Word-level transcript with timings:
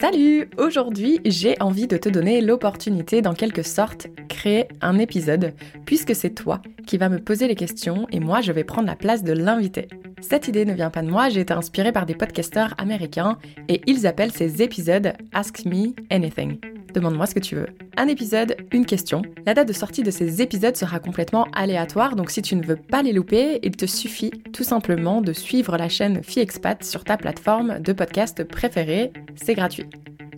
Salut 0.00 0.48
Aujourd'hui, 0.56 1.20
j'ai 1.24 1.60
envie 1.60 1.86
de 1.86 1.96
te 1.96 2.08
donner 2.08 2.40
l'opportunité 2.40 3.20
d'en 3.22 3.34
quelque 3.34 3.62
sorte 3.62 4.06
créer 4.28 4.68
un 4.80 4.98
épisode, 4.98 5.54
puisque 5.84 6.14
c'est 6.14 6.30
toi 6.30 6.62
qui 6.86 6.98
vas 6.98 7.08
me 7.08 7.18
poser 7.18 7.48
les 7.48 7.54
questions 7.54 8.06
et 8.12 8.20
moi 8.20 8.40
je 8.40 8.52
vais 8.52 8.64
prendre 8.64 8.86
la 8.86 8.96
place 8.96 9.24
de 9.24 9.32
l'invité. 9.32 9.88
Cette 10.20 10.48
idée 10.48 10.64
ne 10.64 10.74
vient 10.74 10.90
pas 10.90 11.02
de 11.02 11.10
moi, 11.10 11.28
j'ai 11.28 11.40
été 11.40 11.52
inspirée 11.52 11.92
par 11.92 12.06
des 12.06 12.14
podcasteurs 12.14 12.74
américains 12.78 13.38
et 13.68 13.80
ils 13.86 14.06
appellent 14.06 14.32
ces 14.32 14.62
épisodes 14.62 15.12
Ask 15.32 15.64
Me 15.64 15.94
Anything. 16.10 16.69
Demande-moi 16.94 17.26
ce 17.26 17.34
que 17.34 17.40
tu 17.40 17.54
veux. 17.54 17.66
Un 17.96 18.08
épisode, 18.08 18.56
une 18.72 18.86
question. 18.86 19.22
La 19.46 19.54
date 19.54 19.68
de 19.68 19.72
sortie 19.72 20.02
de 20.02 20.10
ces 20.10 20.42
épisodes 20.42 20.76
sera 20.76 20.98
complètement 20.98 21.46
aléatoire, 21.52 22.16
donc 22.16 22.30
si 22.30 22.42
tu 22.42 22.56
ne 22.56 22.64
veux 22.64 22.76
pas 22.76 23.02
les 23.02 23.12
louper, 23.12 23.60
il 23.62 23.76
te 23.76 23.86
suffit 23.86 24.30
tout 24.52 24.64
simplement 24.64 25.20
de 25.20 25.32
suivre 25.32 25.76
la 25.76 25.88
chaîne 25.88 26.22
FiExpat 26.22 26.82
sur 26.84 27.04
ta 27.04 27.16
plateforme 27.16 27.78
de 27.80 27.92
podcast 27.92 28.44
préférée. 28.44 29.12
C'est 29.36 29.54
gratuit. 29.54 29.86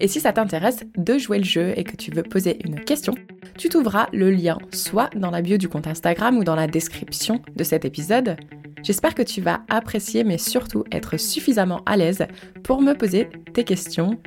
Et 0.00 0.08
si 0.08 0.20
ça 0.20 0.32
t'intéresse 0.32 0.84
de 0.96 1.18
jouer 1.18 1.38
le 1.38 1.44
jeu 1.44 1.72
et 1.76 1.84
que 1.84 1.96
tu 1.96 2.10
veux 2.10 2.22
poser 2.22 2.58
une 2.64 2.80
question, 2.80 3.14
tu 3.56 3.68
trouveras 3.68 4.08
le 4.12 4.30
lien 4.30 4.58
soit 4.72 5.10
dans 5.16 5.30
la 5.30 5.42
bio 5.42 5.56
du 5.56 5.68
compte 5.68 5.88
Instagram 5.88 6.38
ou 6.38 6.44
dans 6.44 6.54
la 6.54 6.68
description 6.68 7.42
de 7.56 7.64
cet 7.64 7.84
épisode. 7.84 8.36
J'espère 8.84 9.14
que 9.14 9.22
tu 9.22 9.40
vas 9.40 9.62
apprécier 9.68 10.22
mais 10.22 10.38
surtout 10.38 10.84
être 10.92 11.16
suffisamment 11.16 11.82
à 11.84 11.96
l'aise 11.96 12.26
pour 12.62 12.80
me 12.80 12.94
poser 12.94 13.28
tes 13.52 13.64
questions. 13.64 14.18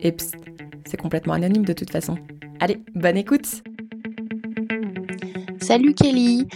Et 0.00 0.12
psst, 0.12 0.36
c'est 0.88 0.96
complètement 0.96 1.34
anonyme 1.34 1.64
de 1.64 1.72
toute 1.72 1.90
façon. 1.90 2.16
Allez, 2.60 2.82
bonne 2.94 3.16
écoute. 3.16 3.62
Salut 5.60 5.94
Kelly. 5.94 6.48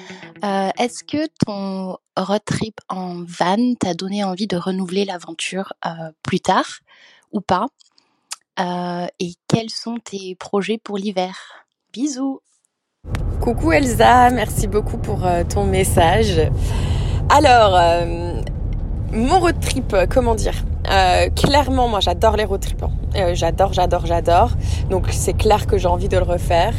Euh, 0.42 0.70
Est-ce 0.78 1.04
que 1.04 1.28
ton 1.44 1.98
road 2.16 2.40
trip 2.44 2.80
en 2.88 3.22
van 3.24 3.74
t'a 3.78 3.94
donné 3.94 4.24
envie 4.24 4.46
de 4.46 4.56
renouveler 4.56 5.04
l'aventure 5.04 5.74
euh, 5.86 6.10
plus 6.22 6.40
tard 6.40 6.80
ou 7.30 7.40
pas? 7.40 7.66
Euh, 8.58 9.06
Et 9.20 9.34
quels 9.48 9.70
sont 9.70 9.98
tes 10.02 10.34
projets 10.34 10.78
pour 10.78 10.96
l'hiver? 10.96 11.36
Bisous. 11.92 12.40
Coucou 13.40 13.72
Elsa, 13.72 14.30
merci 14.30 14.66
beaucoup 14.66 14.96
pour 14.96 15.26
ton 15.52 15.64
message. 15.64 16.40
Alors, 17.28 17.76
mon 19.12 19.40
road 19.40 19.60
trip, 19.60 19.94
comment 20.10 20.34
dire 20.34 20.64
euh, 20.90 21.28
clairement, 21.30 21.88
moi 21.88 22.00
j'adore 22.00 22.36
les 22.36 22.44
road 22.44 22.60
trips. 22.60 22.82
Hein. 22.82 22.90
Euh, 23.16 23.34
j'adore, 23.34 23.72
j'adore, 23.72 24.06
j'adore. 24.06 24.50
Donc 24.90 25.06
c'est 25.10 25.32
clair 25.32 25.66
que 25.66 25.78
j'ai 25.78 25.86
envie 25.86 26.08
de 26.08 26.16
le 26.16 26.24
refaire. 26.24 26.74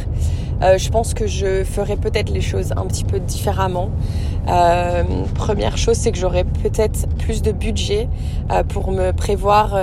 Euh, 0.62 0.78
je 0.78 0.88
pense 0.90 1.14
que 1.14 1.26
je 1.26 1.64
ferai 1.64 1.96
peut-être 1.96 2.30
les 2.30 2.40
choses 2.40 2.72
un 2.76 2.86
petit 2.86 3.04
peu 3.04 3.18
différemment. 3.18 3.90
première 5.34 5.76
chose, 5.78 5.96
c'est 5.96 6.12
que 6.12 6.18
j'aurai 6.18 6.44
peut-être 6.44 7.08
plus 7.18 7.42
de 7.42 7.50
budget 7.50 8.08
pour 8.68 8.92
me 8.92 9.12
prévoir 9.12 9.74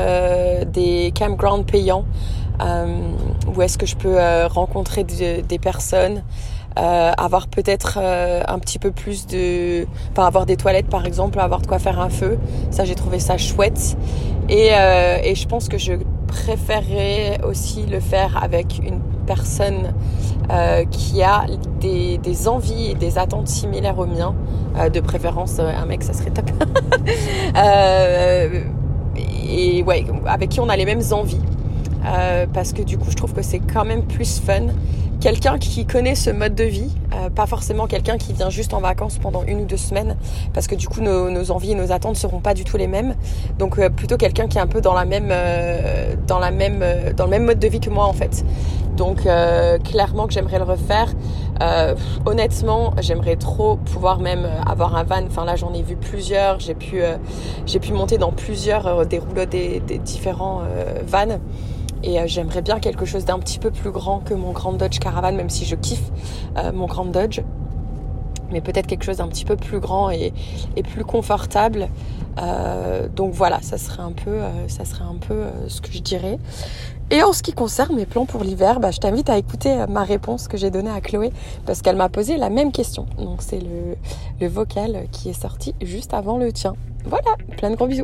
des 0.68 1.12
campgrounds 1.18 1.66
payants 1.66 2.06
où 3.48 3.62
est-ce 3.62 3.78
que 3.78 3.88
je 3.88 3.96
peux 3.96 4.18
rencontrer 4.46 5.04
des 5.04 5.60
personnes 5.60 6.22
euh, 6.80 7.12
avoir 7.18 7.48
peut-être 7.48 8.00
euh, 8.02 8.42
un 8.48 8.58
petit 8.58 8.80
peu 8.80 8.92
plus 8.92 9.28
de, 9.28 9.86
enfin 10.12 10.26
avoir 10.26 10.46
des 10.46 10.56
toilettes 10.56 10.88
par 10.88 11.06
exemple, 11.06 11.40
avoir 11.40 11.62
de 11.62 11.68
quoi 11.68 11.80
faire 11.80 12.00
un 12.00 12.10
feu. 12.10 12.40
Ça, 12.70 12.86
j'ai 12.86 12.96
trouvé 12.96 13.20
ça 13.20 13.38
chouette. 13.38 13.98
Et, 14.48 14.70
euh, 14.72 15.18
et 15.24 15.36
je 15.36 15.48
pense 15.48 15.68
que 15.68 15.78
je 15.78 15.94
préférerais 16.28 17.42
aussi 17.44 17.86
le 17.86 18.00
faire 18.00 18.42
avec 18.42 18.80
une 18.84 19.02
personne 19.26 19.94
euh, 20.50 20.86
qui 20.86 21.22
a 21.24 21.46
des, 21.82 22.18
des, 22.18 22.48
envies 22.48 22.92
et 22.92 22.96
des 22.96 23.18
attentes 23.18 23.50
similaires 23.50 24.00
aux 24.00 24.06
miens. 24.06 24.34
de 24.92 25.00
préférence, 25.02 25.60
un 25.60 25.86
mec, 25.86 26.04
ça 26.04 26.14
serait 26.14 26.32
top. 26.32 26.50
et 29.60 29.84
ouais, 29.84 30.06
avec 30.26 30.50
qui 30.50 30.62
on 30.62 30.70
a 30.70 30.78
les 30.78 30.86
mêmes 30.86 31.04
envies. 31.12 31.42
parce 32.54 32.72
que 32.72 32.82
du 32.82 32.98
coup, 32.98 33.12
je 33.12 33.16
trouve 33.16 33.34
que 33.34 33.42
c'est 33.42 33.60
quand 33.60 33.84
même 33.84 34.04
plus 34.04 34.40
fun 34.40 34.68
quelqu'un 35.22 35.60
qui 35.60 35.86
connaît 35.86 36.16
ce 36.16 36.32
mode 36.32 36.56
de 36.56 36.64
vie, 36.64 36.90
euh, 37.14 37.30
pas 37.30 37.46
forcément 37.46 37.86
quelqu'un 37.86 38.18
qui 38.18 38.34
vient 38.34 38.50
juste 38.50 38.74
en 38.74 38.82
vacances 38.82 39.20
pendant 39.20 39.44
une 39.44 39.62
ou 39.62 39.66
deux 39.66 39.78
semaines, 39.78 40.18
parce 40.54 40.66
que 40.66 40.74
du 40.74 40.88
coup 40.88 41.02
nos, 41.02 41.52
envies 41.52 41.72
et 41.72 41.76
nos 41.76 41.92
attentes 41.92 42.16
seront 42.16 42.40
pas 42.40 42.56
du 42.56 42.64
tout 42.64 42.76
les 42.76 42.88
mêmes. 42.88 43.16
Donc 43.60 43.78
euh, 43.78 43.90
plutôt 43.90 44.18
quelqu'un 44.18 44.48
qui 44.48 44.58
est 44.58 44.62
un 44.62 44.68
peu 44.68 44.82
dans 44.82 44.96
la 44.96 45.06
même, 45.06 45.30
euh, 45.32 46.16
dans 46.28 46.40
la 46.40 46.50
même, 46.50 46.84
dans 47.16 47.26
le 47.26 47.30
même 47.30 47.46
mode 47.46 47.60
de 47.60 47.68
vie 47.68 47.80
que 47.80 47.92
moi 47.92 48.06
en 48.06 48.14
fait. 48.14 48.44
Donc 48.98 49.28
clairement 49.84 50.28
que 50.28 50.34
j'aimerais 50.34 50.60
le 50.60 50.66
refaire. 50.66 51.14
honnêtement, 52.26 52.94
j'aimerais 53.00 53.36
trop 53.36 53.78
pouvoir 53.78 54.20
même 54.20 54.48
avoir 54.68 54.96
un 54.96 55.04
van. 55.04 55.24
Enfin 55.26 55.46
là 55.46 55.56
j'en 55.56 55.74
ai 55.74 55.82
vu 55.82 55.96
plusieurs, 55.96 56.60
j'ai 56.60 56.76
pu, 56.76 57.02
j'ai 57.66 57.80
pu 57.80 57.94
monter 57.94 58.18
dans 58.18 58.32
plusieurs 58.32 59.06
des 59.08 59.18
rouleaux 59.20 59.46
des, 59.46 59.80
des 59.80 59.98
différents 59.98 60.64
vannes. 61.08 61.40
Et 62.04 62.20
euh, 62.20 62.24
j'aimerais 62.26 62.62
bien 62.62 62.80
quelque 62.80 63.06
chose 63.06 63.26
d'un 63.26 63.40
petit 63.40 63.60
peu 63.60 63.72
plus 63.72 63.92
grand 63.92 64.20
que 64.20 64.34
mon 64.34 64.52
Grand 64.52 64.74
Dodge 64.74 65.00
Caravan, 65.00 65.34
même 65.34 65.50
si 65.50 65.66
je 65.66 65.76
kiffe 65.76 66.12
euh, 66.58 66.72
mon 66.72 66.86
Grand 66.86 67.06
Dodge. 67.06 67.42
Mais 68.52 68.60
peut-être 68.60 68.88
quelque 68.88 69.06
chose 69.06 69.18
d'un 69.18 69.30
petit 69.30 69.46
peu 69.46 69.56
plus 69.56 69.80
grand 69.80 70.10
et, 70.10 70.34
plus 70.84 71.06
confortable. 71.06 71.88
Euh, 72.42 73.08
donc 73.08 73.32
voilà, 73.34 73.62
ça 73.62 73.78
serait 73.78 74.02
un 74.02 74.12
peu, 74.12 74.40
ça 74.68 74.84
serait 74.84 75.06
un 75.06 75.16
peu 75.16 75.46
ce 75.70 75.80
que 75.80 75.90
je 75.90 76.00
dirais. 76.00 76.38
Et 77.12 77.24
en 77.24 77.32
ce 77.32 77.44
qui 77.44 77.54
concerne 77.54 77.96
mes 77.96 78.06
plans 78.06 78.26
pour 78.26 78.44
l'hiver, 78.44 78.82
bah, 78.82 78.92
je 78.92 78.98
t'invite 78.98 79.30
à 79.30 79.38
écouter 79.38 79.86
ma 79.88 80.04
réponse 80.04 80.50
que 80.50 80.58
j'ai 80.58 80.70
donnée 80.70 80.92
à 80.92 81.00
Chloé 81.00 81.32
parce 81.66 81.82
qu'elle 81.82 81.96
m'a 81.96 82.10
posé 82.10 82.36
la 82.36 82.50
même 82.50 82.74
question. 82.74 83.06
Donc 83.18 83.42
c'est 83.42 83.60
le, 83.60 83.96
le 84.42 84.48
vocal 84.48 85.06
qui 85.14 85.30
est 85.30 85.42
sorti 85.42 85.74
juste 85.82 86.14
avant 86.14 86.38
le 86.38 86.52
tien. 86.52 86.74
Voilà, 87.06 87.36
plein 87.56 87.70
de 87.70 87.76
gros 87.76 87.88
bisous. 87.88 88.04